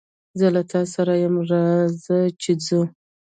[0.39, 2.81] زه له تاسره ېم رازه چې ځو